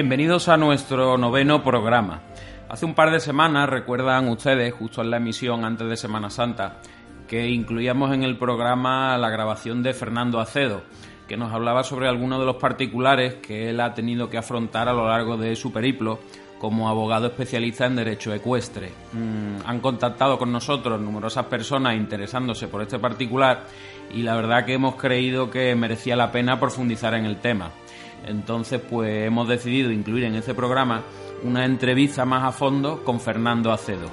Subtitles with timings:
[0.00, 2.22] Bienvenidos a nuestro noveno programa.
[2.70, 6.78] Hace un par de semanas, recuerdan ustedes, justo en la emisión antes de Semana Santa,
[7.28, 10.80] que incluíamos en el programa la grabación de Fernando Acedo,
[11.28, 14.94] que nos hablaba sobre algunos de los particulares que él ha tenido que afrontar a
[14.94, 16.20] lo largo de su periplo
[16.58, 18.92] como abogado especialista en derecho ecuestre.
[19.12, 23.66] Mm, han contactado con nosotros numerosas personas interesándose por este particular
[24.14, 27.70] y la verdad que hemos creído que merecía la pena profundizar en el tema.
[28.26, 31.02] Entonces, pues hemos decidido incluir en este programa
[31.42, 34.08] una entrevista más a fondo con Fernando Acedo.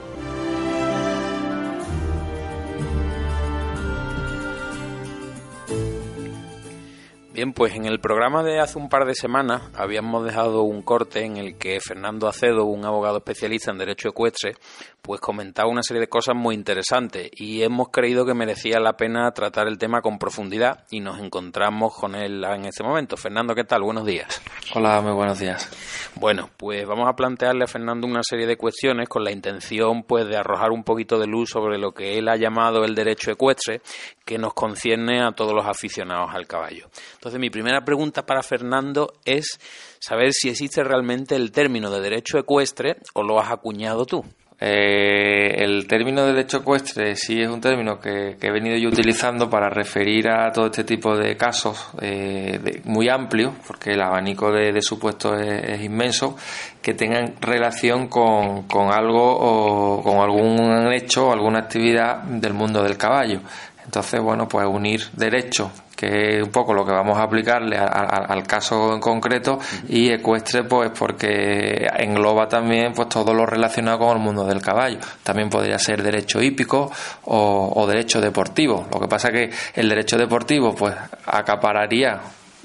[7.37, 11.23] Bien, pues en el programa de hace un par de semanas habíamos dejado un corte
[11.23, 14.55] en el que Fernando Acedo, un abogado especialista en derecho ecuestre,
[15.03, 19.29] pues comentaba una serie de cosas muy interesantes y hemos creído que merecía la pena
[19.33, 23.15] tratar el tema con profundidad y nos encontramos con él en este momento.
[23.17, 23.83] Fernando, ¿qué tal?
[23.83, 24.41] Buenos días.
[24.73, 25.69] Hola, muy buenos días.
[26.15, 30.27] Bueno, pues vamos a plantearle a Fernando una serie de cuestiones con la intención pues
[30.27, 33.81] de arrojar un poquito de luz sobre lo que él ha llamado el derecho ecuestre
[34.25, 36.89] que nos concierne a todos los aficionados al caballo.
[37.13, 39.59] Entonces, mi primera pregunta para Fernando es
[39.99, 44.23] saber si existe realmente el término de derecho ecuestre o lo has acuñado tú.
[44.59, 49.47] Eh, el término de derecho ecuestre sí es un término que, he venido yo utilizando
[49.47, 54.81] para referir a todo este tipo de casos eh, muy amplios, porque el abanico de,
[54.81, 56.35] supuestos es, inmenso,
[56.81, 62.97] que tengan relación con algo o con algún hecho o alguna actividad del mundo del
[62.97, 63.41] caballo.
[63.85, 68.43] Entonces, bueno, pues unir derecho que es un poco lo que vamos a aplicarle al
[68.43, 69.59] caso en concreto,
[69.89, 74.99] y ecuestre, pues porque engloba también pues todo lo relacionado con el mundo del caballo.
[75.23, 76.91] También podría ser derecho hípico
[77.25, 78.87] o, derecho deportivo.
[78.93, 80.93] Lo que pasa que el derecho deportivo, pues
[81.25, 82.19] acapararía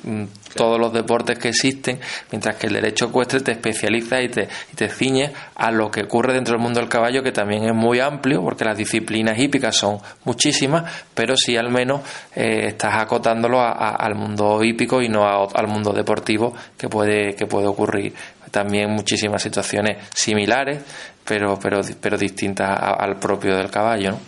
[0.04, 0.24] mm,
[0.54, 4.88] todos los deportes que existen, mientras que el derecho ecuestre te especializa y te, te
[4.88, 8.42] ciñe a lo que ocurre dentro del mundo del caballo, que también es muy amplio,
[8.42, 12.02] porque las disciplinas hípicas son muchísimas, pero sí al menos
[12.34, 17.66] eh, estás acotándolo al mundo hípico y no al mundo deportivo que puede, que puede
[17.66, 18.14] ocurrir.
[18.50, 20.82] También muchísimas situaciones similares,
[21.24, 24.18] pero, pero, pero distintas al propio del caballo.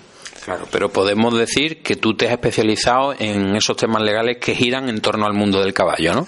[0.45, 4.91] Claro, pero podemos decir que tú te has especializado en esos temas legales que giran
[4.91, 6.27] en torno al mundo del caballo, ¿no?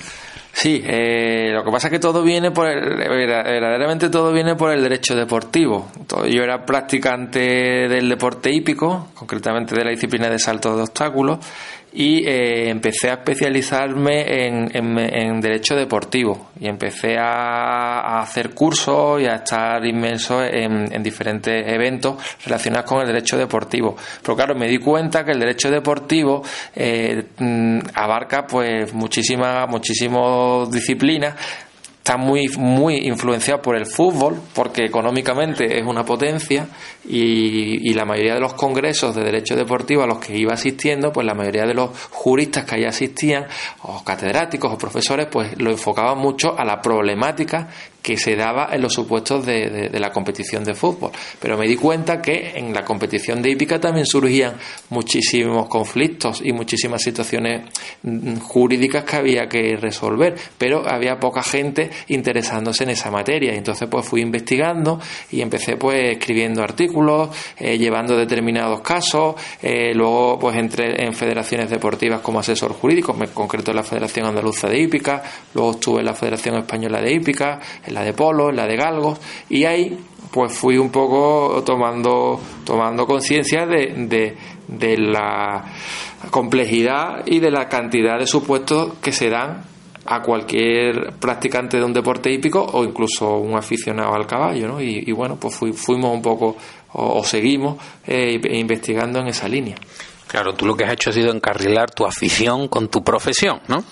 [0.56, 4.72] Sí, eh, lo que pasa es que todo viene por el, verdaderamente todo viene por
[4.72, 5.91] el derecho deportivo.
[6.31, 11.41] Yo era practicante del deporte hípico, concretamente de la disciplina de salto de obstáculos,
[11.99, 19.37] y eh, empecé a especializarme en, derecho deportivo y empecé a, hacer cursos y a
[19.37, 23.97] estar inmenso en, diferentes eventos relacionados con el derecho deportivo.
[24.21, 26.43] Pero claro, me di cuenta que el derecho deportivo
[26.75, 31.34] eh, mm, abarca pues muchísimas, muchísimas disciplinas
[32.06, 36.69] está muy, muy influenciado por el fútbol, porque económicamente es una potencia
[37.05, 41.27] y, la mayoría de los congresos de derecho deportivo a los que iba asistiendo, pues
[41.27, 43.47] la mayoría de los juristas que ahí asistían,
[43.83, 47.69] o catedráticos o profesores, pues lo enfocaban mucho a la problemática
[48.06, 51.11] que se daba en los supuestos de, la competición de fútbol.
[51.41, 54.54] Pero me di cuenta que en la competición de hípica también surgían
[54.91, 57.63] muchísimos conflictos y muchísimas situaciones
[58.04, 63.53] mm, jurídicas que había que resolver, pero había poca gente interesándose en esa materia.
[63.54, 65.01] Entonces pues fui investigando
[65.33, 71.69] y empecé pues escribiendo artículos, eh, llevando determinados casos, eh, luego pues entré en federaciones
[71.71, 76.07] deportivas como asesor jurídico, me concreto en la Federación Andaluza de Hípica, luego estuve en
[76.07, 77.59] la Federación Española de Hípica,
[77.97, 79.98] la de polo, la de galgos, y ahí
[80.31, 84.37] pues fui un poco tomando, tomando conciencia de,
[84.69, 85.65] de, la
[86.31, 89.65] complejidad y de la cantidad de supuestos que se dan
[90.04, 94.81] a cualquier practicante de un deporte hípico o incluso un aficionado al caballo, ¿no?
[94.83, 96.54] Y, bueno, pues fuimos un poco
[96.92, 99.77] o, seguimos eh, investigando en esa línea.
[100.27, 103.84] Claro, tú lo que has hecho ha sido encarrilar tu afición con tu profesión, ¿no?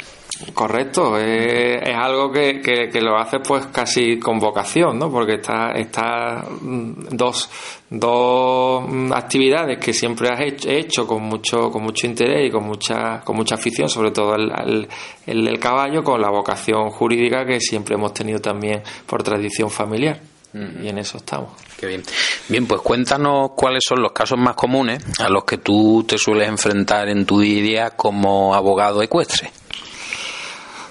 [0.53, 5.09] Correcto, es, algo que, que, lo haces pues casi con vocación, ¿no?
[5.09, 7.49] Porque está, está mm, dos,
[7.89, 13.21] dos mm, actividades que siempre has hecho, con mucho, con mucho interés y con mucha,
[13.21, 14.89] con mucha afición, sobre todo el,
[15.27, 20.21] el, el caballo, con la vocación jurídica que siempre hemos tenido también por tradición familiar.
[20.55, 21.51] Y en eso estamos.
[21.77, 22.03] Qué bien.
[22.49, 26.49] Bien, pues cuéntanos cuáles son los casos más comunes a los que tú te sueles
[26.49, 29.51] enfrentar en tu día como abogado ecuestre.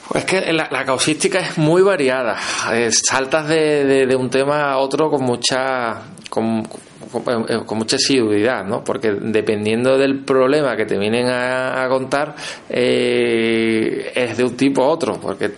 [0.10, 2.38] Pues que la, causística es muy variada.
[2.92, 6.68] saltas de, un tema a otro con mucha con,
[7.76, 8.84] mucha asiduidad, ¿no?
[8.84, 12.36] Porque dependiendo del problema que te vienen a, contar,
[12.70, 15.20] eh, es de un tipo a otro.
[15.20, 15.52] Porque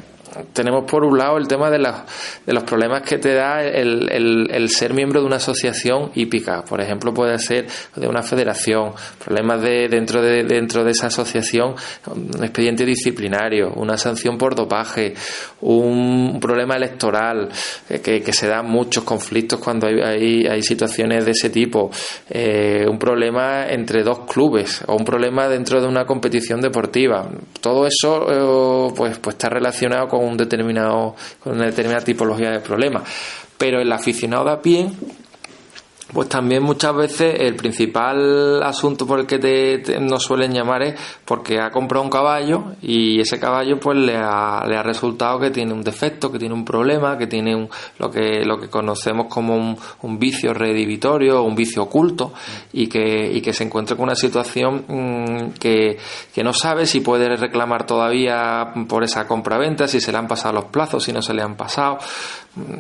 [0.54, 4.70] tenemos por un lado el tema de, de los problemas que te da el, el,
[4.70, 6.64] ser miembro de una asociación hípica.
[6.64, 8.94] Por ejemplo, puede ser de una federación,
[9.24, 11.76] problemas de, dentro, de, dentro de esa asociación,
[12.08, 15.14] un expediente disciplinario, una sanción por dopaje,
[15.62, 17.50] un problema electoral,
[17.90, 21.90] eh, que, se dan muchos conflictos cuando hay, hay, situaciones de ese tipo,
[22.30, 27.30] eh, un problema entre dos clubes o un problema dentro de una competición deportiva.
[27.62, 32.60] Todo eso eh, pues, pues está relacionado con un determinado, con una determinada tipología de
[32.60, 33.04] problema.
[33.58, 34.92] Pero el aficionado de a pie
[36.14, 41.00] pues también muchas veces el principal asunto por el que te, nos suelen llamar es
[41.26, 45.50] porque ha comprado un caballo y ese caballo pues le ha, le ha resultado que
[45.50, 47.68] tiene un defecto, que tiene un problema, que tiene un,
[47.98, 52.34] lo que lo que conocemos como un, vicio redivitorio, un vicio oculto
[52.74, 55.98] y que, y que se encuentra con una situación mm, que,
[56.34, 60.54] que no sabe si puede reclamar todavía por esa compra-venta, si se le han pasado
[60.54, 61.98] los plazos, si no se le han pasado.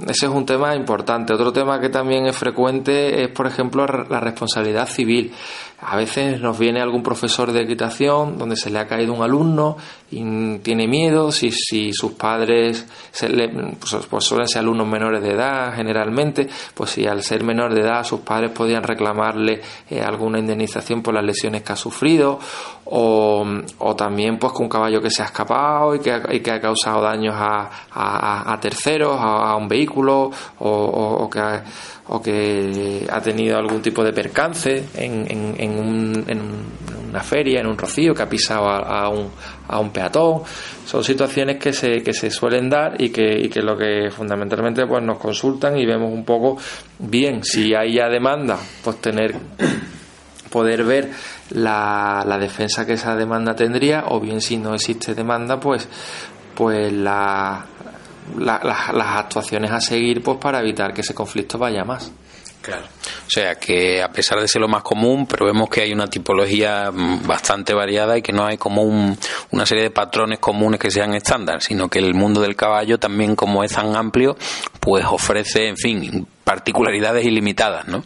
[0.08, 1.34] Ese es un tema importante.
[1.34, 5.34] Otro tema que también es frecuente es, por ejemplo, la responsabilidad civil.
[5.82, 9.78] A veces nos viene algún profesor de equitación donde se le ha caído un alumno
[10.10, 15.32] tiene miedo si, si sus padres se le, pues, pues suelen ser alumnos menores de
[15.32, 20.40] edad generalmente, pues si al ser menor de edad sus padres podían reclamarle eh, alguna
[20.40, 22.40] indemnización por las lesiones que ha sufrido
[22.86, 23.46] o,
[23.80, 26.52] o, también pues con un caballo que se ha escapado y que ha, y que
[26.52, 30.30] ha causado daños a, a, terceros, a, un vehículo
[30.60, 31.64] o, que ha,
[32.10, 36.40] o que ha tenido algún tipo de percance en, en, un, en
[37.16, 39.32] una feria, en un rocío, que ha pisado a, un,
[39.68, 40.42] a un peatón.
[40.86, 44.86] Son situaciones que se, que se suelen dar y que, y que lo que fundamentalmente
[44.86, 46.58] pues nos consultan y vemos un poco
[47.00, 49.36] bien si hay ya demanda, pues tener
[50.50, 51.12] poder ver
[51.52, 55.90] la, la defensa que esa demanda tendría o bien si no existe demanda pues
[56.56, 57.66] pues la,
[58.38, 62.12] las actuaciones a seguir pues para evitar que ese conflicto vaya más.
[62.66, 62.82] Claro.
[62.82, 66.08] O sea que a pesar de ser lo más común, pero vemos que hay una
[66.08, 70.90] tipología mm, bastante variada y que no hay como una serie de patrones comunes que
[70.90, 74.36] sean estándar, sino que el mundo del caballo también como es tan amplio,
[74.80, 78.04] pues ofrece, en fin, particularidades ilimitadas, ¿no?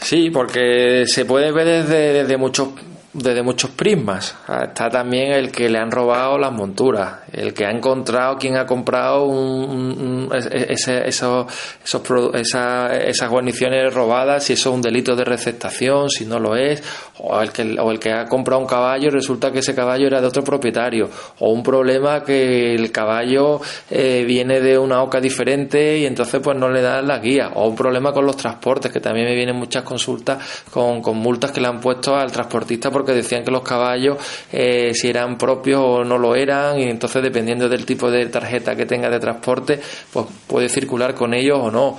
[0.00, 2.68] Sí, porque se puede ver desde, desde muchos
[3.12, 4.36] desde muchos prismas.
[4.48, 8.66] Está también el que le han robado las monturas, el que ha encontrado quien ha
[8.66, 11.46] comprado un, ese, esos,
[11.84, 16.82] esas guarniciones robadas, si eso es un delito de receptación, si no lo es,
[17.18, 20.06] o el que, o el que ha comprado un caballo y resulta que ese caballo
[20.06, 25.20] era de otro propietario, o un problema que el caballo eh, viene de una oca
[25.20, 28.92] diferente y entonces pues no le dan la guía, o un problema con los transportes,
[28.92, 32.90] que también me vienen muchas consultas con, con multas que le han puesto al transportista
[33.00, 34.18] porque decían que los caballos
[34.52, 38.76] eh, si eran propios o no lo eran y entonces dependiendo del tipo de tarjeta
[38.76, 39.80] que tenga de transporte
[40.12, 41.98] pues puede circular con ellos o no.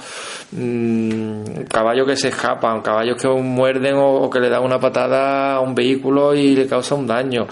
[0.53, 5.59] Mm, caballos que se escapan caballos que muerden o, que le dan una patada a
[5.61, 7.47] un vehículo y le causa un daño.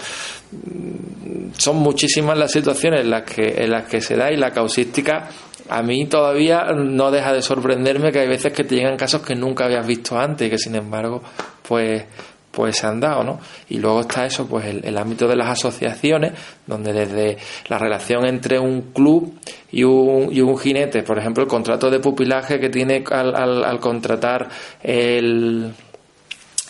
[0.52, 4.50] Mm, son muchísimas las situaciones en las que en las que se da y la
[4.50, 5.28] causística
[5.70, 9.36] a mí todavía no deja de sorprenderme que hay veces que te llegan casos que
[9.36, 11.22] nunca habías visto antes y que sin embargo
[11.66, 12.04] pues
[12.50, 13.40] pues se han dado, ¿no?
[13.68, 16.32] Y luego está eso, pues el, ámbito de las asociaciones,
[16.66, 17.38] donde desde
[17.68, 19.38] la relación entre un club
[19.70, 23.80] y un, y un jinete, por ejemplo, el contrato de pupilaje que tiene al, al,
[23.80, 24.48] contratar
[24.82, 25.72] el,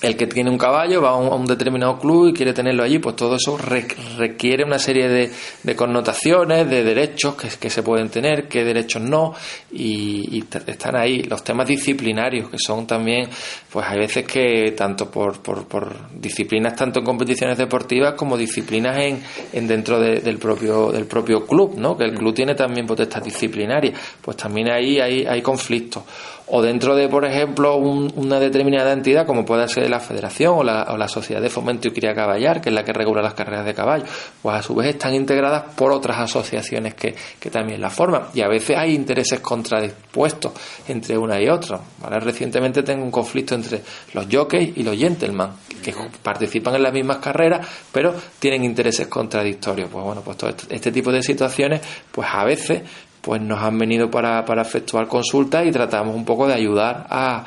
[0.03, 3.17] el que tiene un caballo va a un, determinado club y quiere tenerlo allí, pues
[3.17, 9.03] todo eso requiere una serie de, connotaciones, de derechos que, se pueden tener, qué derechos
[9.03, 9.35] no,
[9.73, 11.23] y, están ahí.
[11.25, 13.29] Los temas disciplinarios, que son también,
[13.71, 19.23] pues hay veces que tanto por, por, disciplinas, tanto en competiciones deportivas como disciplinas en,
[19.53, 21.97] en dentro del, propio, del propio club, ¿no?
[21.97, 23.93] que el club tiene también potestad disciplinaria,
[24.23, 26.05] pues también ahí hay, hay conflictos
[26.53, 30.83] o dentro de, por ejemplo, una determinada entidad, como puede ser la Federación o la,
[30.91, 33.65] o la, Sociedad de Fomento y Cría Caballar, que es la que regula las carreras
[33.65, 34.05] de caballo,
[34.43, 38.25] pues a su vez están integradas por otras asociaciones que, que también la forman.
[38.35, 40.53] Y a veces hay intereses contradispuestos
[40.89, 41.81] entre una y otra.
[42.21, 45.51] Recientemente tengo un conflicto entre los jockeys y los gentlemen,
[45.83, 49.89] que participan en las mismas carreras, pero tienen intereses contradictorios.
[49.91, 51.81] Pues bueno, pues todo este, este tipo de situaciones,
[52.11, 52.83] pues a veces
[53.21, 57.45] pues nos han venido para, para efectuar consultas y tratamos un poco de ayudar a,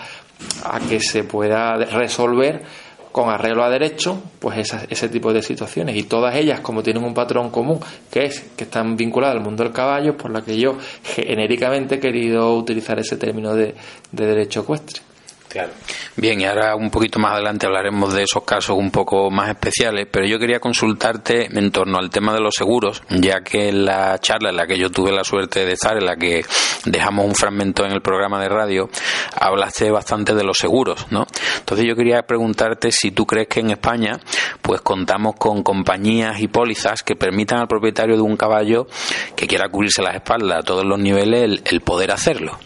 [0.64, 2.64] a que se pueda resolver
[3.14, 5.96] con arreglo a derecho, pues ese tipo de situaciones.
[5.96, 9.64] Y todas ellas, como tienen un patrón común, que es que están vinculadas al mundo
[9.64, 13.76] del caballo, por la que yo genéricamente he querido utilizar ese término de,
[14.12, 15.13] de derecho ecuestre.
[16.16, 20.08] Bien, y ahora un poquito más adelante hablaremos de esos casos un poco más especiales,
[20.12, 24.18] pero yo quería consultarte en torno al tema de los seguros, ya que en la
[24.20, 26.46] charla en la que yo tuve la suerte de estar, en la que
[26.86, 28.90] dejamos un fragmento en el programa de radio,
[29.40, 31.26] hablaste bastante de los seguros, ¿no?
[31.60, 34.20] Entonces yo quería preguntarte si tú crees que en España
[34.62, 38.88] pues contamos con compañías y pólizas que permitan al propietario de un caballo
[39.36, 42.60] que quiera cubrirse las espaldas a todos los niveles el poder hacerlo.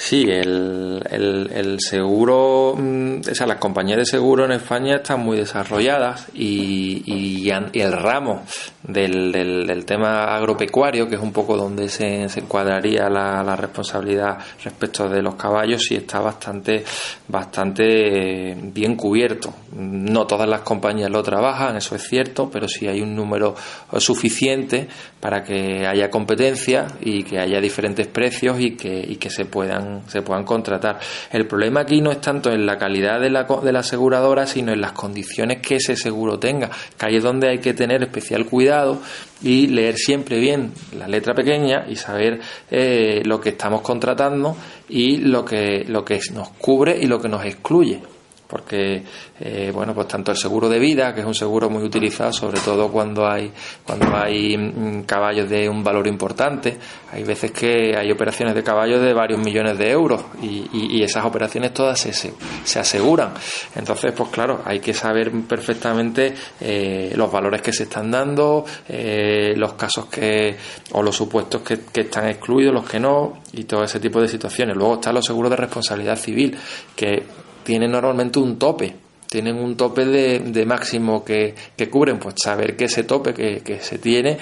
[0.00, 5.36] Sí, el, el, seguro, mm, o sea, las compañías de seguro en España están muy
[5.36, 8.44] desarrolladas y, y, el ramo
[8.84, 14.38] del, del, tema agropecuario, que es un poco donde se, se encuadraría la, la, responsabilidad
[14.62, 16.84] respecto de los caballos, sí está bastante,
[17.26, 19.52] bastante bien cubierto.
[19.72, 23.56] No todas las compañías lo trabajan, eso es cierto, pero sí hay un número
[23.98, 24.86] suficiente
[25.20, 29.87] para que haya competencia y que haya diferentes precios y que, y que se puedan
[30.06, 30.98] se puedan contratar.
[31.30, 34.72] El problema aquí no es tanto en la calidad de la, de la aseguradora, sino
[34.72, 38.46] en las condiciones que ese seguro tenga, que ahí es donde hay que tener especial
[38.46, 39.00] cuidado
[39.42, 42.40] y leer siempre bien la letra pequeña y saber
[42.70, 44.56] eh, lo que estamos contratando
[44.88, 48.00] y lo que, lo que nos cubre y lo que nos excluye
[48.48, 49.02] porque
[49.40, 52.60] eh, bueno pues tanto el seguro de vida que es un seguro muy utilizado sobre
[52.60, 53.52] todo cuando hay
[53.84, 56.76] cuando hay mm, caballos de un valor importante.
[57.12, 61.72] Hay veces que hay operaciones de caballos de varios millones de euros y, esas operaciones
[61.72, 63.32] todas se, se, aseguran.
[63.76, 69.54] Entonces pues claro hay que saber perfectamente eh, los valores que se están dando eh,
[69.56, 70.56] los casos que
[70.92, 74.28] o los supuestos que, que están excluidos los que no y todo ese tipo de
[74.28, 74.76] situaciones.
[74.76, 76.56] Luego están los seguros de responsabilidad civil
[76.94, 77.22] que
[77.68, 78.94] tienen normalmente un tope,
[79.28, 83.78] tienen un tope de, máximo que, que, cubren, pues saber que ese tope que, que
[83.80, 84.38] se tiene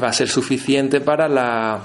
[0.00, 1.80] va a ser suficiente para la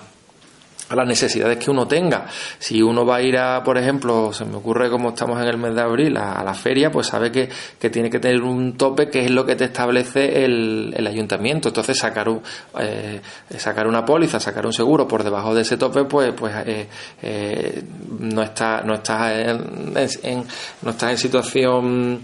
[0.89, 2.25] a las necesidades que uno tenga.
[2.59, 5.57] Si uno va a ir a, por ejemplo, se me ocurre como estamos en el
[5.57, 7.49] mes de abril, a, la feria, pues sabe que,
[7.79, 11.69] que, tiene que tener un tope que es lo que te establece el, el ayuntamiento.
[11.69, 12.41] Entonces sacar un,
[12.79, 13.21] eh,
[13.57, 16.87] sacar una póliza, sacar un seguro por debajo de ese tope, pues, pues eh,
[17.21, 17.83] eh,
[18.19, 20.43] no está, no estás en,
[20.81, 22.21] no estás en situación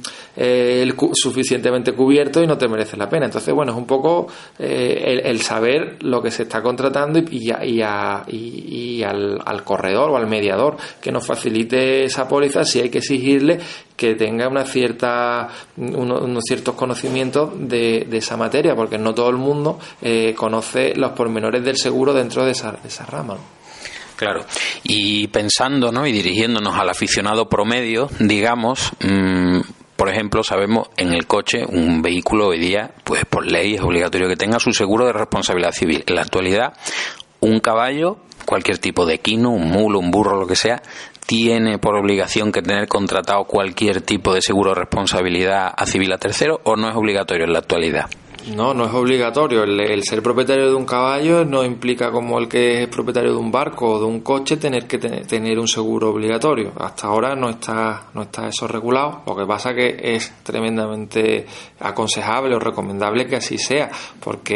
[1.13, 3.25] suficientemente cubierto y no te merece la pena.
[3.25, 4.27] Entonces, bueno, es un poco
[4.59, 7.81] el, saber lo que se está contratando y, y,
[8.27, 8.50] y y,
[9.03, 13.59] al, al, corredor o al mediador que nos facilite esa póliza si hay que exigirle
[13.95, 19.79] que tenga una cierta unos, ciertos conocimientos de, esa materia porque no todo el mundo
[20.01, 23.37] eh, conoce los pormenores del seguro dentro de esa, de esa rama
[24.21, 24.45] Claro,
[24.83, 26.05] y pensando ¿no?
[26.05, 29.61] y dirigiéndonos al aficionado promedio, digamos, mm,
[29.95, 34.27] por ejemplo, sabemos en el coche, un vehículo hoy día, pues por ley es obligatorio
[34.27, 36.03] que tenga su seguro de responsabilidad civil.
[36.05, 36.73] En la actualidad,
[37.39, 38.17] un caballo
[38.51, 40.81] cualquier tipo de equino, un mulo, un burro, lo que sea,
[41.25, 46.17] tiene por obligación que tener contratado cualquier tipo de seguro de responsabilidad a civil a
[46.17, 48.09] tercero o no es obligatorio en la actualidad?
[48.47, 49.63] No, no es obligatorio.
[49.63, 53.51] El, ser propietario de un caballo no implica como el que es propietario de un
[53.51, 56.71] barco o de un coche tener que tener un seguro obligatorio.
[56.77, 59.21] Hasta ahora no está, no está eso regulado.
[59.27, 61.45] Lo que pasa que es tremendamente
[61.79, 64.55] aconsejable o recomendable que así sea, porque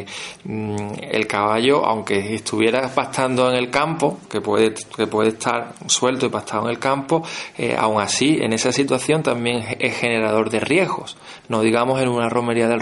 [0.00, 0.06] eh,
[0.44, 6.26] mm, el caballo, aunque estuviera pastando en el campo, que puede, que puede estar suelto
[6.26, 7.22] y pastado en el campo,
[7.56, 11.16] eh, aún así en esa situación también es generador de riesgos.
[11.48, 12.80] No digamos en una romería del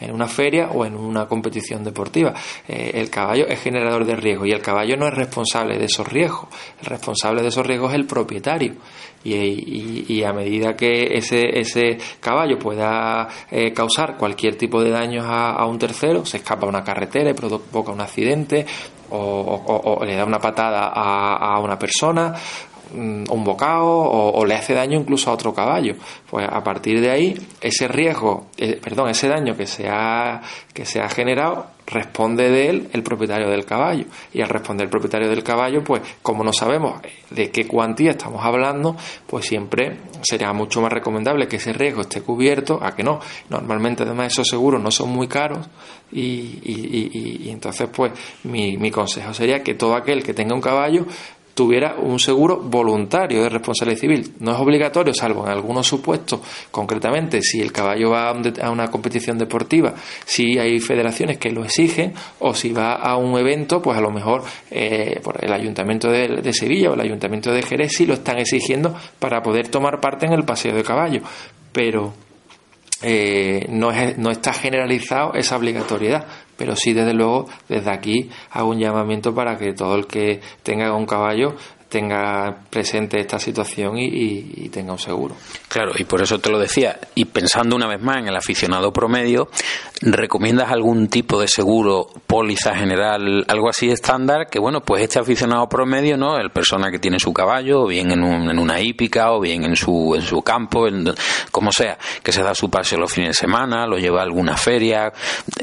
[0.00, 2.34] en una feria o en una competición deportiva.
[2.68, 6.06] Eh, el caballo es generador de riesgo y el caballo no es responsable de esos
[6.08, 6.48] riesgos.
[6.80, 8.74] El responsable de esos riesgos es el propietario.
[9.22, 15.64] Y, a medida que ese, ese caballo pueda eh, causar cualquier tipo de daños a,
[15.66, 18.64] un tercero, se escapa a una carretera y provoca un accidente,
[19.10, 22.34] o, le da una patada a, una persona,
[22.94, 25.94] un bocado o, le hace daño incluso a otro caballo.
[26.28, 30.40] Pues a partir de ahí, ese riesgo, eh, perdón, ese daño que se, ha,
[30.72, 34.04] que se ha generado, responde de él el propietario del caballo.
[34.32, 38.44] Y al responder el propietario del caballo, pues como no sabemos de qué cuantía estamos
[38.44, 43.20] hablando, pues siempre sería mucho más recomendable que ese riesgo esté cubierto a que no.
[43.48, 45.68] Normalmente además esos seguros no son muy caros
[46.12, 48.12] y entonces pues
[48.44, 51.06] mi, mi consejo sería que todo aquel que tenga un caballo
[51.60, 54.32] tuviera un seguro voluntario de responsabilidad civil.
[54.40, 56.40] No es obligatorio, salvo en algunos supuestos,
[56.70, 59.92] concretamente si el caballo va a una competición deportiva,
[60.24, 64.10] si hay federaciones que lo exigen, o si va a un evento, pues a lo
[64.10, 68.38] mejor eh, por el Ayuntamiento de, Sevilla o el Ayuntamiento de Jerez sí lo están
[68.38, 71.20] exigiendo para poder tomar parte en el paseo de caballo.
[71.72, 72.14] Pero
[73.02, 76.24] eh, no, es, no está generalizado esa obligatoriedad
[76.60, 80.94] pero sí desde luego desde aquí hago un llamamiento para que todo el que tenga
[80.94, 81.54] un caballo
[81.90, 85.34] tenga presente esta situación y, tenga un seguro.
[85.68, 88.92] Claro, y por eso te lo decía, y pensando una vez más en el aficionado
[88.92, 89.48] promedio,
[90.00, 94.46] ¿recomiendas algún tipo de seguro, póliza general, algo así estándar?
[94.48, 96.36] Que bueno, pues este aficionado promedio, ¿no?
[96.36, 99.74] El persona que tiene su caballo, o bien en, en una hípica, o bien en
[99.74, 101.12] su, en su campo, en,
[101.50, 104.56] como sea, que se da su paseo los fines de semana, lo lleva a alguna
[104.56, 105.12] feria,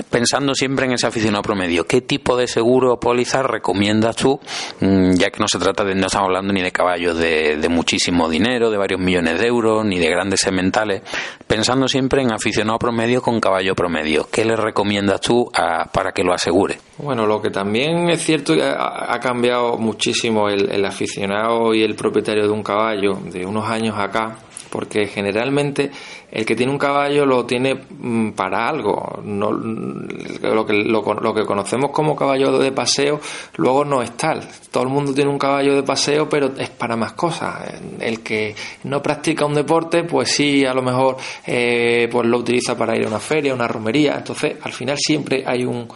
[0.09, 4.39] pensando siempre en ese aficionado promedio, ¿qué tipo de seguro póliza recomiendas tú,
[4.81, 8.77] mm, ya que no se trata de hablando ni de caballos de, muchísimo dinero, de
[8.77, 11.01] varios millones de euros, ni de grandes sementales,
[11.45, 14.27] pensando siempre en aficionado promedio con caballo promedio.
[14.31, 15.49] ¿Qué le recomiendas tú
[15.91, 16.77] para que lo asegure?
[16.97, 22.43] Bueno, lo que también es cierto que ha, cambiado muchísimo el aficionado y el propietario
[22.43, 24.37] de un caballo de unos años acá
[24.69, 25.91] porque generalmente
[26.31, 29.19] el que tiene un caballo lo tiene mm, para algo.
[29.23, 33.19] No, lo, que, lo, que conocemos como caballo de paseo
[33.55, 34.47] luego no es tal.
[34.71, 37.73] Todo el mundo tiene un caballo de paseo, pero es para más cosas.
[37.99, 42.77] El que no practica un deporte, pues sí, a lo mejor eh, pues lo utiliza
[42.77, 44.15] para ir a una feria, a una romería.
[44.17, 45.87] Entonces, al final siempre hay un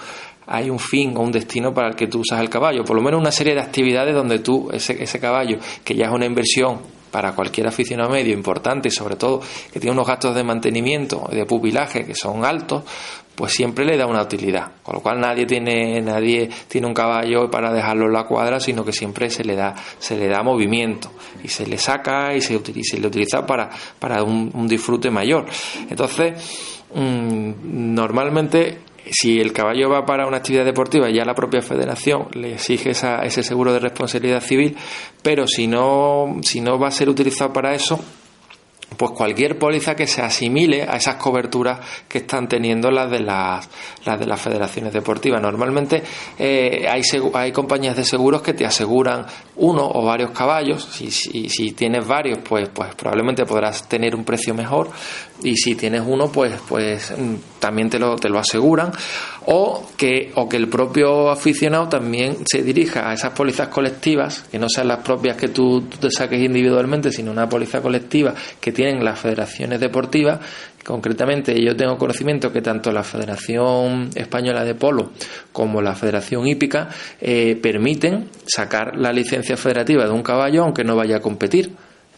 [0.48, 3.02] hay un fin o un destino para el que tú usas el caballo, por lo
[3.02, 6.80] menos una serie de actividades donde tú, ese, ese caballo, que ya es una inversión
[7.12, 9.42] para cualquier aficionado medio importante y sobre todo
[9.72, 12.84] que tiene unos gastos de mantenimiento y de pupilaje que son altos,
[13.36, 14.72] pues siempre le da una utilidad.
[14.84, 18.84] Con lo cual nadie tiene, nadie tiene un caballo para dejarlo en la cuadra, sino
[18.84, 21.12] que siempre se le da, se le da movimiento
[21.44, 23.70] y se le saca y se, utiliza, le utiliza para,
[24.00, 25.46] para un, disfrute mayor.
[25.90, 27.52] Entonces, mm,
[27.94, 32.92] normalmente si el caballo va para una actividad deportiva, ya la propia federación le exige
[32.92, 34.78] ese seguro de responsabilidad civil,
[35.22, 38.00] pero si no, si no va a ser utilizado para eso,
[38.98, 43.70] pues cualquier póliza que se asimile a esas coberturas que están teniendo las de las,
[44.06, 45.42] las de las federaciones deportivas.
[45.42, 46.04] Normalmente
[46.38, 47.02] eh, hay,
[47.34, 50.84] hay compañías de seguros que te aseguran uno o varios caballos.
[50.84, 54.90] Si, si, si, tienes varios, pues, pues probablemente podrás tener un precio mejor.
[55.44, 58.92] Y si tienes uno, pues, pues mm, también te lo, te lo aseguran.
[59.48, 64.60] O que, o que el propio aficionado también se dirija a esas pólizas colectivas, que
[64.60, 69.04] no sean las propias que tú, te saques individualmente, sino una póliza colectiva que tienen
[69.04, 70.40] las federaciones deportivas.
[70.84, 75.12] Concretamente, yo tengo conocimiento que tanto la Federación Española de Polo
[75.52, 80.96] como la Federación Hípica eh, permiten sacar la licencia federativa de un caballo aunque no
[80.96, 81.72] vaya a competir.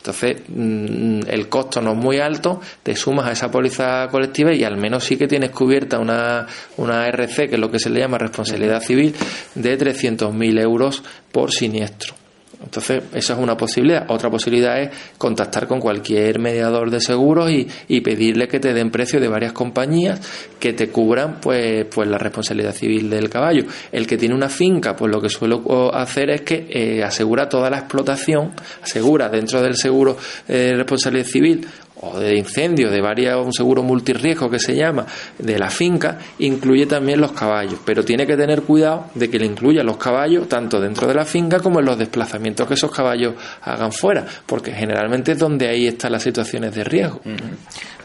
[0.03, 4.65] Entonces, mm, el costo no es muy alto, te sumas a esa póliza colectiva y
[4.65, 8.01] al menos sí que tienes cubierta una, una RC, que es lo que se le
[8.01, 9.15] llama responsabilidad civil,
[9.55, 12.22] de 300.000 euros por siniestro.
[12.63, 14.05] Entonces, esa es una posibilidad.
[14.09, 18.89] Otra posibilidad es contactar con cualquier mediador de seguros y, y pedirle que te den
[18.89, 20.21] precio de varias compañías
[20.59, 23.65] que te cubran pues, pues la responsabilidad civil del caballo.
[23.91, 27.69] El que tiene una finca, pues lo que suelo hacer es que eh, asegura toda
[27.69, 31.67] la explotación, asegura dentro del seguro eh, responsabilidad civil
[32.03, 35.05] o de incendio, de varias, un seguro multirriesgo que se llama,
[35.37, 39.45] de la finca, incluye también los caballos, pero tiene que tener cuidado de que le
[39.45, 43.35] incluya los caballos tanto dentro de la finca como en los desplazamientos que esos caballos
[43.61, 47.21] hagan fuera, porque generalmente es donde ahí están las situaciones de riesgo.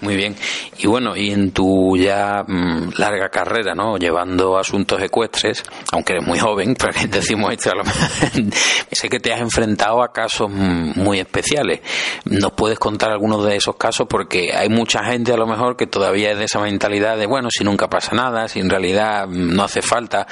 [0.01, 0.37] Muy bien.
[0.79, 3.97] Y bueno, y en tu ya mm, larga carrera, ¿no?
[3.97, 7.73] Llevando asuntos ecuestres, aunque eres muy joven, porque decimos esto,
[8.93, 11.81] sé que te has enfrentado a casos mm, muy especiales.
[12.27, 13.88] ¿Nos puedes contar algunos de esos casos?
[14.07, 17.49] Porque hay mucha gente a lo mejor que todavía es de esa mentalidad de, bueno,
[17.51, 20.27] si nunca pasa nada, si en realidad no hace falta,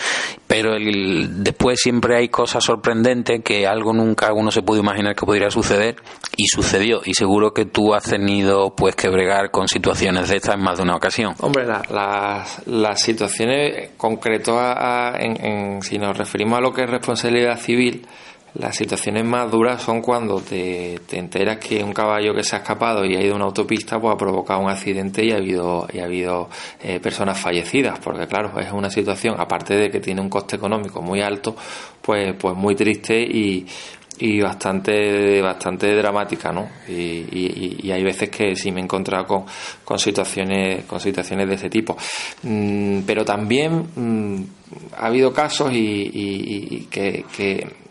[0.46, 5.26] pero el, después siempre hay cosas sorprendentes que algo nunca uno se pudo imaginar que
[5.26, 5.96] pudiera suceder
[6.36, 7.00] y sucedió.
[7.04, 10.76] Y seguro que tú has tenido pues que bregar con situaciones de estas en más
[10.76, 11.34] de una ocasión.
[11.40, 18.06] Hombre, las situaciones concretas, en, si nos referimos a lo que es responsabilidad civil,
[18.58, 23.04] las situaciones más duras son cuando te, enteras que un caballo que se ha escapado
[23.04, 25.98] y ha ido a una autopista pues ha provocado un accidente y ha habido, y
[25.98, 26.48] ha habido
[26.80, 31.02] eh, personas fallecidas, porque claro, es una situación, aparte de que tiene un coste económico
[31.02, 31.56] muy alto,
[32.00, 33.66] pues, pues muy triste y,
[34.18, 39.44] y bastante bastante dramática no y, y, hay veces que sí me he encontrado con,
[39.84, 41.96] con situaciones con situaciones de ese tipo.
[42.42, 44.42] Mm, pero también mm,
[44.96, 47.85] ha habido casos y, que, que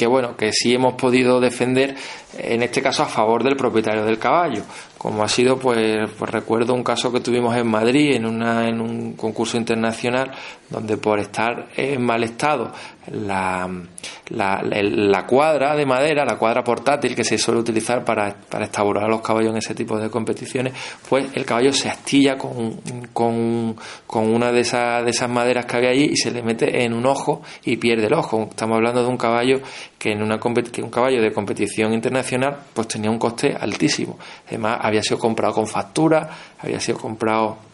[0.00, 1.94] que bueno, que sí hemos podido defender,
[2.38, 4.62] en este caso a favor del propietario del caballo,
[5.00, 8.82] como ha sido, pues, pues recuerdo un caso que tuvimos en Madrid, en, una, en
[8.82, 10.30] un concurso internacional,
[10.68, 12.70] donde por estar en mal estado
[13.10, 13.66] la,
[14.28, 19.04] la, la, cuadra de madera, la cuadra portátil que se suele utilizar para, para estabular
[19.04, 20.74] a los caballos en ese tipo de competiciones,
[21.08, 22.80] pues el caballo se astilla con,
[23.14, 26.84] con, con una de esas, de esas maderas que había allí y se le mete
[26.84, 28.48] en un ojo y pierde el ojo.
[28.50, 29.60] Estamos hablando de un caballo
[29.98, 34.18] que en una que un caballo de competición internacional pues tenía un coste altísimo.
[34.46, 36.28] Además había sido comprado con factura,
[36.60, 37.70] había sido comprado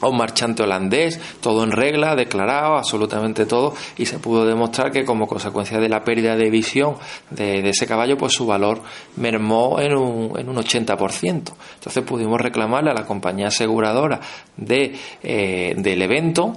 [0.00, 5.04] a un marchante holandés, todo en regla, declarado, absolutamente todo, y se pudo demostrar que
[5.04, 6.96] como consecuencia de la pérdida de visión
[7.30, 8.82] de, ese caballo, pues su valor
[9.16, 11.24] mermó en un, en un 80%.
[11.24, 14.20] Entonces pudimos reclamarle a la compañía aseguradora
[14.56, 16.52] de, eh, del evento,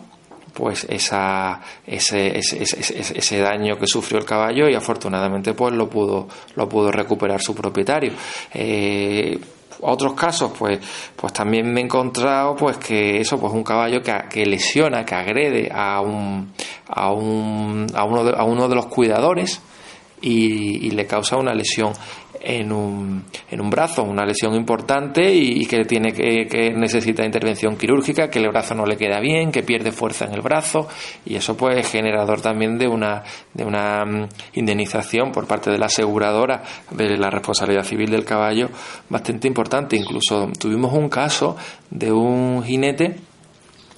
[0.54, 6.28] pues esa, ese, ese, ese, daño que sufrió el caballo y afortunadamente pues lo pudo,
[6.56, 8.12] lo pudo recuperar su propietario.
[8.54, 9.40] Eh,
[9.82, 10.80] otros casos, pues,
[11.16, 15.16] pues también me he encontrado, pues que eso, pues un caballo que, que lesiona, que
[15.16, 16.54] agrede a un,
[16.88, 19.62] a un, a uno de, a uno de los cuidadores
[20.22, 21.94] y, y le causa una lesión
[22.42, 27.78] en un, en un brazo, una lesión importante y, que tiene que, que, necesita intervención
[27.78, 30.88] quirúrgica, que el brazo no le queda bien, que pierde fuerza en el brazo
[31.26, 33.24] y eso pues es generador también de una,
[33.54, 38.70] de una mm, indemnización por parte de la aseguradora de la responsabilidad civil del caballo
[39.10, 39.96] bastante importante.
[39.96, 41.58] Incluso tuvimos un caso
[41.90, 43.16] de un jinete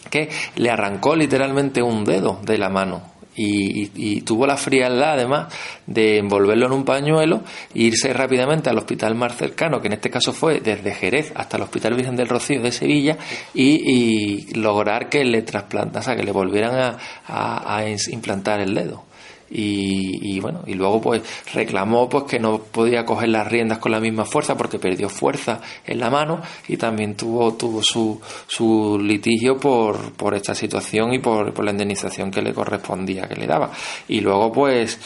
[0.10, 5.54] que le arrancó literalmente un dedo de la mano y, tuvo la frialdad además
[5.88, 10.10] de envolverlo en un pañuelo e irse rápidamente al hospital más cercano, que en este
[10.10, 13.17] caso fue desde Jerez hasta el Hospital Virgen del Rocío de Sevilla,
[13.54, 19.11] y, lograr que le trasplantase, que le volvieran a implantar el dedo
[19.54, 21.22] y, bueno y luego pues
[21.54, 25.60] reclamó pues que no podía coger las riendas con la misma fuerza porque perdió fuerza
[25.86, 31.20] en la mano y también tuvo tuvo su, su litigio por, por esta situación y
[31.20, 33.72] por, por la indemnización que le correspondía que le daba.
[34.08, 34.98] Y luego pues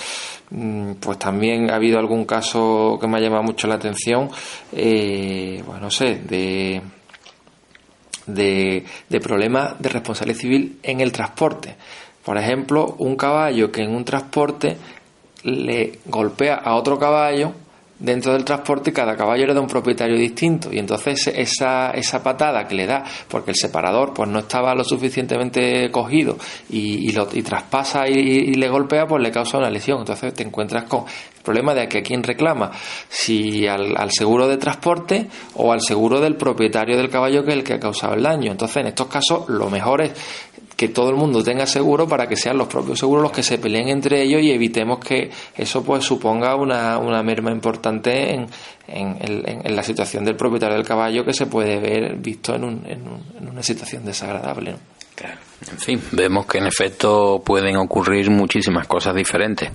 [0.51, 4.29] mm, pues también ha habido algún caso que me ha llamado mucho la atención
[4.71, 6.81] eh, pues sé de,
[8.27, 11.75] de problemas de responsabilidad civil en el transporte
[12.25, 14.77] por ejemplo, un caballo que en un transporte
[15.43, 17.53] le golpea a otro caballo
[17.99, 20.71] dentro del transporte cada caballo le da un propietario distinto.
[20.71, 24.83] Y entonces esa, esa patada que le da porque el separador pues no estaba lo
[24.83, 26.37] suficientemente cogido
[26.69, 29.99] y, lo, y traspasa y, le golpea pues le causa una lesión.
[29.99, 32.71] Entonces te encuentras con el problema de que quién reclama
[33.07, 37.63] si al seguro de transporte o al seguro del propietario del caballo que es el
[37.63, 38.51] que ha causado el daño.
[38.51, 40.11] Entonces en estos casos lo mejor es
[40.75, 43.57] que todo el mundo tenga seguro para que sean los propios seguros los que se
[43.57, 48.47] peleen entre ellos y evitemos que eso pues suponga una, una merma importante en,
[48.87, 49.17] en,
[49.65, 53.47] en, la situación del propietario del caballo que se puede ver visto en, un, en,
[53.47, 54.75] una situación desagradable.
[55.71, 59.71] En fin, vemos que en efecto pueden ocurrir muchísimas cosas diferentes.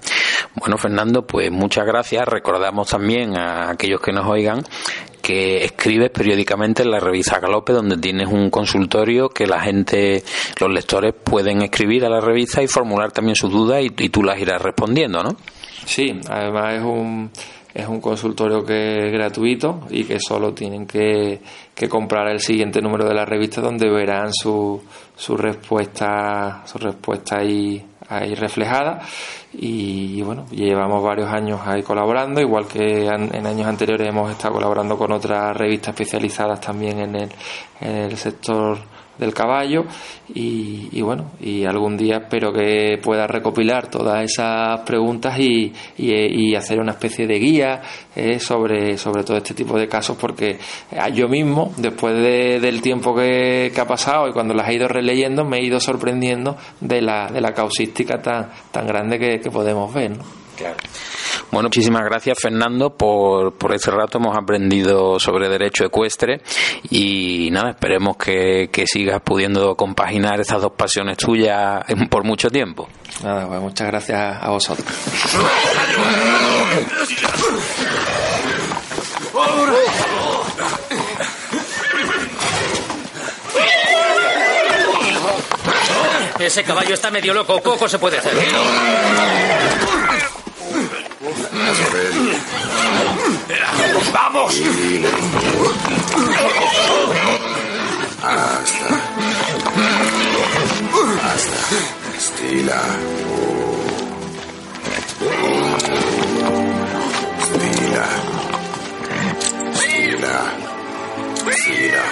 [0.55, 2.29] Bueno, Fernando, pues muchas gracias.
[2.29, 4.63] Recordamos también a aquellos que nos oigan
[5.31, 10.25] que escribes periódicamente en la revista Galope, donde tienes un consultorio que la gente,
[10.59, 14.41] los lectores pueden escribir a la revista y formular también sus dudas y, tú las
[14.41, 15.37] irás respondiendo, ¿no?
[15.87, 17.31] Sí, además es un,
[17.73, 21.41] es un consultorio que es gratuito y que solo tienen que,
[21.77, 24.83] que comprar el siguiente número de la revista donde verán su,
[25.17, 29.01] su respuesta, su respuesta ahí, ahí reflejada.
[29.53, 34.99] Y bueno, llevamos varios años ahí colaborando, igual que en años anteriores hemos estado colaborando
[34.99, 37.31] con otras revistas especializadas también en el,
[37.81, 38.79] en el sector
[39.21, 39.85] del caballo
[40.35, 46.81] y, bueno, y algún día espero que pueda recopilar todas esas preguntas y, y, hacer
[46.81, 47.83] una especie de guía
[48.17, 50.59] eh, sobre, sobre todo este tipo de casos porque
[51.15, 55.59] yo mismo, después del tiempo que, ha pasado y cuando las he ido releyendo, me
[55.59, 60.11] he ido sorprendiendo de la, de la causística tan, tan grande que, que podemos ver.
[60.11, 60.40] ¿no?
[60.61, 60.77] Claro.
[61.51, 64.19] Bueno, muchísimas gracias Fernando por, por este rato.
[64.19, 66.43] Hemos aprendido sobre derecho ecuestre
[66.91, 72.89] y nada, esperemos que, que sigas pudiendo compaginar estas dos pasiones tuyas por mucho tiempo.
[73.25, 74.87] Nada, pues muchas gracias a vosotros.
[86.39, 88.33] Ese caballo está medio loco, poco se puede hacer.
[94.13, 94.55] ¡Vamos!
[98.23, 98.89] Hasta.
[101.25, 101.59] Hasta.
[102.17, 102.81] Estila.
[107.41, 108.07] Estila.
[109.73, 110.37] Estila.
[111.49, 112.05] Estila.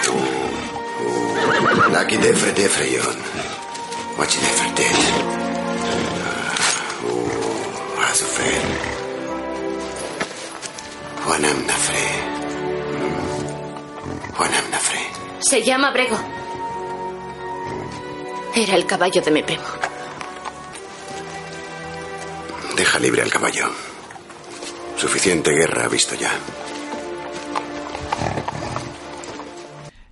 [1.93, 2.85] Laki defre defre
[4.75, 4.97] dit.
[8.09, 8.98] Azufen.
[11.41, 11.99] Juan Nafre.
[14.35, 14.99] Juan Nafre.
[15.39, 16.17] Se llama Brego.
[18.55, 19.63] Era el caballo de mi primo.
[22.75, 23.67] Deja libre al caballo.
[24.97, 26.31] Suficiente guerra ha visto ya.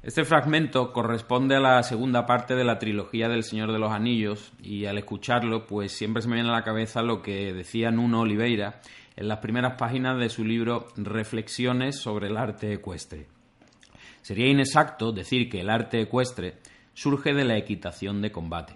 [0.01, 4.53] Este fragmento corresponde a la segunda parte de la trilogía del Señor de los Anillos
[4.63, 8.21] y al escucharlo pues siempre se me viene a la cabeza lo que decía Nuno
[8.21, 8.79] Oliveira
[9.17, 13.27] en las primeras páginas de su libro Reflexiones sobre el arte ecuestre.
[14.21, 16.59] Sería inexacto decir que el arte ecuestre
[16.93, 18.75] surge de la equitación de combate.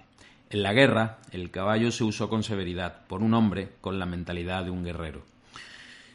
[0.49, 4.65] En la guerra, el caballo se usó con severidad por un hombre con la mentalidad
[4.65, 5.21] de un guerrero.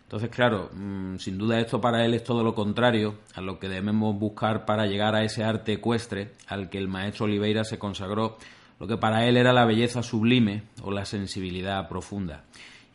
[0.03, 3.69] Entonces, claro, mm, sin duda esto para él es todo lo contrario a lo que
[3.69, 8.39] debemos buscar para llegar a ese arte ecuestre al que el maestro Oliveira se consagró,
[8.79, 12.45] lo que para él era la belleza sublime o la sensibilidad profunda.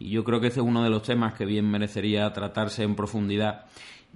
[0.02, 2.96] Y yo creo que ese es uno de los temas que bien merecería tratarse en
[2.96, 3.66] profundidad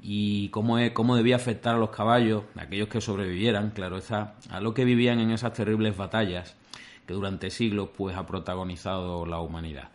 [0.02, 4.60] y cómo, es, cómo debía afectar a los caballos, aquellos que sobrevivieran, claro está, a
[4.62, 6.56] lo que vivían en esas terribles batallas
[7.06, 9.90] que durante siglos pues ha protagonizado la humanidad.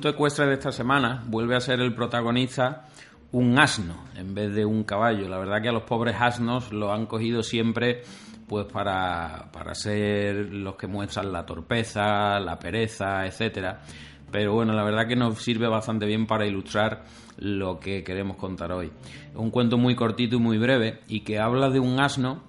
[0.00, 2.86] Cuento ecuestre de esta semana vuelve a ser el protagonista
[3.32, 5.28] un asno en vez de un caballo.
[5.28, 8.00] La verdad que a los pobres asnos lo han cogido siempre
[8.48, 13.82] pues para, para ser los que muestran la torpeza, la pereza, etcétera.
[14.32, 17.04] Pero bueno, la verdad que nos sirve bastante bien para ilustrar
[17.36, 18.90] lo que queremos contar hoy.
[19.34, 22.42] Un cuento muy cortito y muy breve y que habla de un asno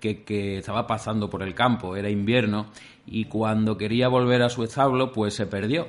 [0.00, 2.66] que, que estaba pasando por el campo, era invierno,
[3.06, 5.86] y cuando quería volver a su establo, pues se perdió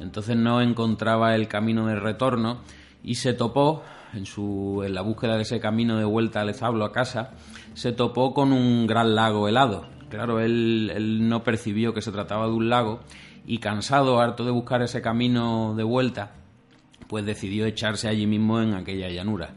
[0.00, 2.60] entonces no encontraba el camino de retorno
[3.02, 3.82] y se topó
[4.14, 7.32] en, su, en la búsqueda de ese camino de vuelta al establo a casa,
[7.74, 9.86] se topó con un gran lago helado.
[10.08, 13.00] Claro, él, él no percibió que se trataba de un lago
[13.46, 16.32] y cansado, harto de buscar ese camino de vuelta,
[17.08, 19.54] pues decidió echarse allí mismo en aquella llanura.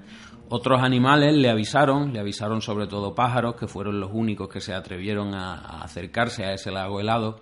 [0.50, 4.74] Otros animales le avisaron, le avisaron sobre todo pájaros, que fueron los únicos que se
[4.74, 7.42] atrevieron a acercarse a ese lago helado,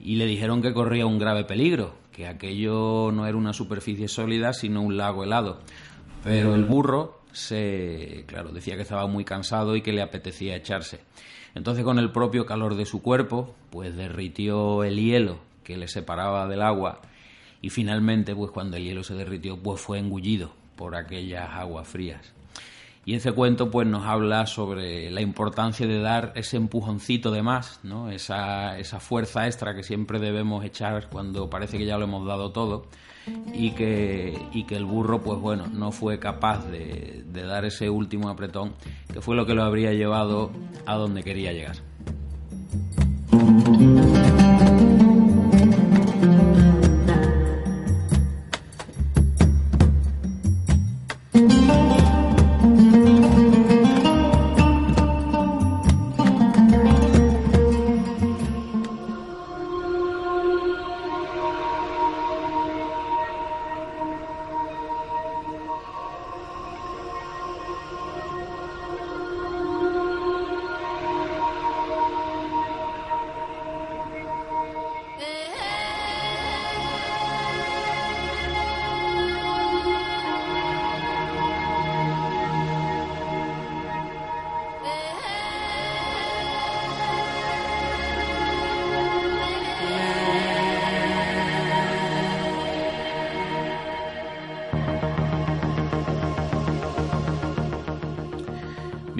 [0.00, 4.52] y le dijeron que corría un grave peligro, que aquello no era una superficie sólida,
[4.52, 5.60] sino un lago helado.
[6.22, 11.00] Pero el burro se, claro, decía que estaba muy cansado y que le apetecía echarse.
[11.54, 16.46] Entonces, con el propio calor de su cuerpo, pues derritió el hielo que le separaba
[16.46, 17.00] del agua
[17.60, 22.32] y finalmente, pues cuando el hielo se derritió, pues fue engullido por aquellas aguas frías.
[23.06, 27.80] Y ese cuento pues nos habla sobre la importancia de dar ese empujoncito de más,
[27.82, 28.10] ¿no?
[28.10, 32.52] esa, esa fuerza extra que siempre debemos echar cuando parece que ya lo hemos dado
[32.52, 32.86] todo
[33.52, 37.88] y que, y que el burro pues bueno no fue capaz de, de dar ese
[37.88, 38.74] último apretón
[39.12, 40.50] que fue lo que lo habría llevado
[40.86, 41.93] a donde quería llegar.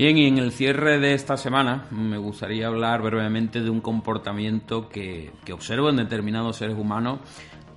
[0.05, 4.87] Bien, y en el cierre de esta semana me gustaría hablar brevemente de un comportamiento
[4.87, 7.21] que, que observo en determinados seres humanos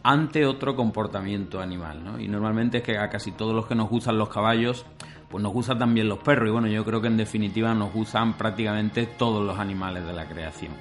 [0.03, 2.19] ante otro comportamiento animal, ¿no?
[2.19, 4.85] Y normalmente es que a casi todos los que nos gustan los caballos,
[5.29, 8.33] pues nos gustan también los perros y bueno, yo creo que en definitiva nos gustan
[8.33, 10.73] prácticamente todos los animales de la creación.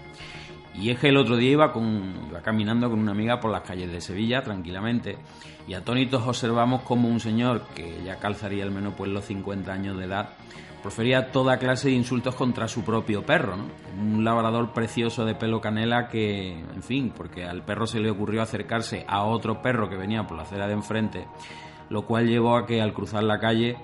[0.74, 3.62] Y es que el otro día iba, con, iba caminando con una amiga por las
[3.62, 5.16] calles de Sevilla tranquilamente
[5.68, 9.96] y atónitos observamos como un señor que ya calzaría al menos pues los 50 años
[9.96, 10.30] de edad
[10.86, 13.64] profería toda clase de insultos contra su propio perro, ¿no?
[14.00, 18.40] Un labrador precioso de pelo canela que, en fin, porque al perro se le ocurrió
[18.40, 21.26] acercarse a otro perro que venía por la acera de enfrente,
[21.90, 23.76] lo cual llevó a que al cruzar la calle,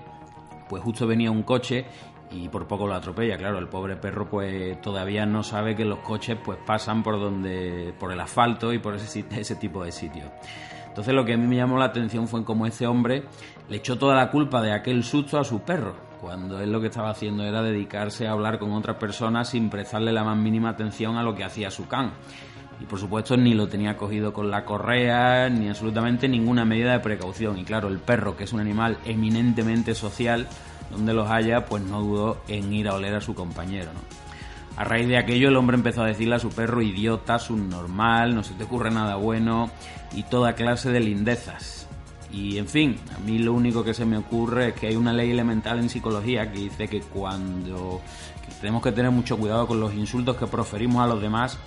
[0.69, 1.85] pues justo venía un coche
[2.31, 3.35] y por poco lo atropella.
[3.35, 7.93] Claro, el pobre perro pues todavía no sabe que los coches pues pasan por donde
[7.99, 10.31] por el asfalto y por ese, ese tipo de sitios.
[10.87, 13.25] Entonces lo que a mí me llamó la atención fue cómo ese hombre
[13.67, 16.87] le echó toda la culpa de aquel susto a su perro, cuando él lo que
[16.87, 21.17] estaba haciendo era dedicarse a hablar con otras personas sin prestarle la más mínima atención
[21.17, 22.13] a lo que hacía su can.
[22.79, 27.01] Y por supuesto ni lo tenía cogido con la correa, ni absolutamente ninguna medida de
[27.01, 27.57] precaución.
[27.57, 30.47] Y claro, el perro, que es un animal eminentemente social,
[30.89, 33.91] donde los haya, pues no dudó en ir a oler a su compañero.
[34.77, 38.43] A raíz de aquello el hombre empezó a decirle a su perro idiota, subnormal, no
[38.43, 39.69] se te ocurre nada bueno
[40.15, 41.89] y toda clase de lindezas.
[42.33, 45.13] Y en fin, a mí lo único que se me ocurre es que hay una
[45.13, 48.01] ley elemental en psicología que dice que cuando
[48.59, 51.59] tenemos que tener mucho cuidado con los insultos que proferimos a los demás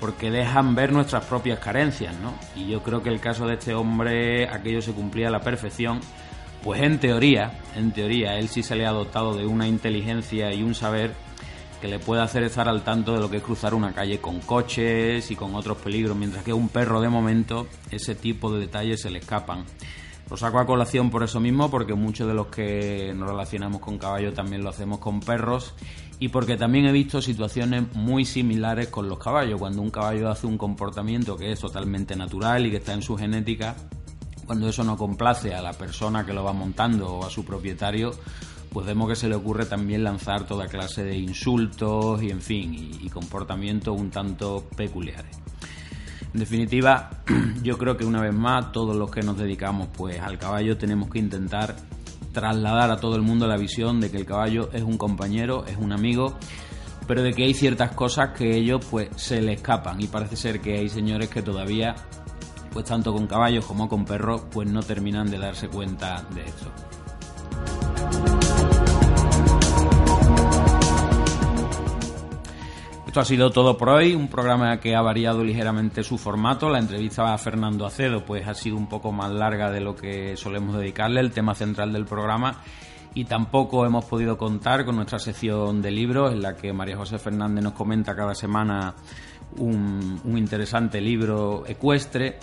[0.00, 2.34] porque dejan ver nuestras propias carencias, ¿no?
[2.56, 6.00] Y yo creo que el caso de este hombre, aquello se cumplía a la perfección,
[6.62, 10.62] pues en teoría, en teoría, él sí se le ha dotado de una inteligencia y
[10.62, 11.12] un saber
[11.80, 14.40] que le puede hacer estar al tanto de lo que es cruzar una calle con
[14.40, 18.60] coches y con otros peligros, mientras que a un perro de momento ese tipo de
[18.60, 19.64] detalles se le escapan.
[20.30, 23.98] Lo saco a colación por eso mismo, porque muchos de los que nos relacionamos con
[23.98, 25.74] caballos también lo hacemos con perros
[26.18, 29.58] y porque también he visto situaciones muy similares con los caballos.
[29.58, 33.16] Cuando un caballo hace un comportamiento que es totalmente natural y que está en su
[33.16, 33.76] genética,
[34.46, 38.12] cuando eso no complace a la persona que lo va montando o a su propietario,
[38.72, 42.74] pues vemos que se le ocurre también lanzar toda clase de insultos y en fin,
[42.74, 45.43] y, comportamientos un tanto peculiares.
[46.34, 47.10] En definitiva,
[47.62, 51.08] yo creo que una vez más todos los que nos dedicamos pues al caballo tenemos
[51.08, 51.76] que intentar
[52.32, 55.76] trasladar a todo el mundo la visión de que el caballo es un compañero, es
[55.76, 56.36] un amigo,
[57.06, 60.60] pero de que hay ciertas cosas que ellos pues se le escapan y parece ser
[60.60, 61.94] que hay señores que todavía
[62.72, 66.72] pues tanto con caballos como con perros pues no terminan de darse cuenta de esto.
[73.14, 76.68] Esto ha sido todo por hoy, un programa que ha variado ligeramente su formato.
[76.68, 80.36] La entrevista a Fernando Acedo pues ha sido un poco más larga de lo que
[80.36, 82.60] solemos dedicarle, el tema central del programa.
[83.14, 87.20] Y tampoco hemos podido contar con nuestra sección de libros, en la que María José
[87.20, 88.96] Fernández nos comenta cada semana
[89.58, 92.40] un, un interesante libro ecuestre.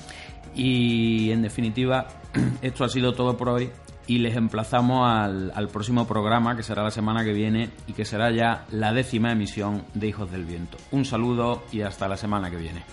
[0.55, 2.07] Y en definitiva,
[2.61, 3.69] esto ha sido todo por hoy
[4.07, 8.31] y les emplazamos al, próximo programa que será la semana que viene y que será
[8.31, 10.77] ya la décima emisión de Hijos del Viento.
[10.91, 12.83] Un saludo y hasta la semana que viene.